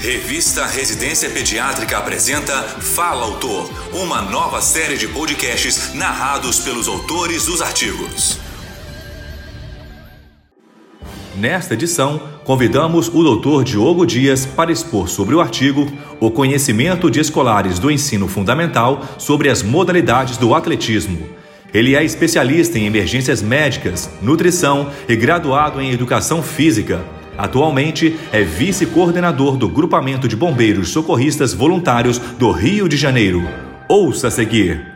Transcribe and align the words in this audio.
Revista 0.00 0.66
Residência 0.66 1.30
Pediátrica 1.30 1.96
apresenta 1.96 2.52
Fala 2.62 3.24
Autor, 3.24 3.70
uma 3.94 4.20
nova 4.20 4.60
série 4.60 4.96
de 4.98 5.08
podcasts 5.08 5.94
narrados 5.94 6.60
pelos 6.60 6.86
autores 6.86 7.46
dos 7.46 7.62
artigos. 7.62 8.38
Nesta 11.34 11.74
edição, 11.74 12.20
convidamos 12.44 13.08
o 13.08 13.36
Dr. 13.36 13.64
Diogo 13.64 14.06
Dias 14.06 14.44
para 14.44 14.70
expor 14.70 15.08
sobre 15.08 15.34
o 15.34 15.40
artigo 15.40 15.90
O 16.20 16.30
conhecimento 16.30 17.10
de 17.10 17.18
escolares 17.18 17.78
do 17.78 17.90
ensino 17.90 18.28
fundamental 18.28 19.02
sobre 19.18 19.48
as 19.48 19.62
modalidades 19.62 20.36
do 20.36 20.54
atletismo. 20.54 21.26
Ele 21.72 21.96
é 21.96 22.04
especialista 22.04 22.78
em 22.78 22.86
emergências 22.86 23.42
médicas, 23.42 24.10
nutrição 24.22 24.90
e 25.08 25.16
graduado 25.16 25.80
em 25.80 25.90
educação 25.90 26.42
física. 26.42 27.15
Atualmente 27.38 28.18
é 28.32 28.42
vice-coordenador 28.42 29.58
do 29.58 29.68
Grupamento 29.68 30.26
de 30.26 30.34
Bombeiros 30.34 30.88
Socorristas 30.88 31.52
Voluntários 31.52 32.18
do 32.18 32.50
Rio 32.50 32.88
de 32.88 32.96
Janeiro. 32.96 33.42
Ouça 33.86 34.28
a 34.28 34.30
seguir. 34.30 34.90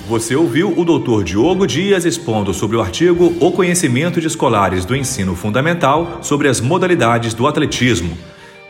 Você 0.08 0.34
ouviu 0.34 0.76
o 0.76 0.84
Dr. 0.84 1.22
Diogo 1.22 1.64
Dias 1.66 2.04
expondo 2.04 2.52
sobre 2.52 2.76
o 2.76 2.80
artigo 2.80 3.32
O 3.40 3.52
Conhecimento 3.52 4.20
de 4.20 4.26
Escolares 4.26 4.84
do 4.84 4.96
Ensino 4.96 5.36
Fundamental 5.36 6.18
sobre 6.22 6.48
as 6.48 6.60
modalidades 6.60 7.32
do 7.32 7.46
atletismo. 7.46 8.18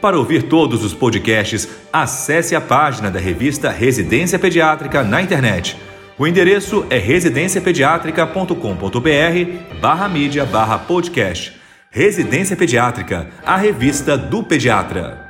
Para 0.02 0.18
ouvir 0.18 0.42
todos 0.44 0.84
os 0.84 0.92
podcasts, 0.92 1.66
acesse 1.92 2.54
a 2.54 2.60
página 2.60 3.10
da 3.10 3.18
revista 3.18 3.70
Residência 3.70 4.38
Pediátrica 4.38 5.02
na 5.02 5.22
internet. 5.22 5.78
O 6.18 6.26
endereço 6.26 6.84
é 6.90 6.98
residenciapediatrica.com.br 6.98 9.78
barra 9.80 10.08
mídia 10.08 10.44
barra 10.44 10.78
podcast. 10.78 11.58
Residência 11.90 12.56
Pediátrica, 12.56 13.28
a 13.44 13.56
revista 13.56 14.16
do 14.16 14.42
pediatra. 14.42 15.29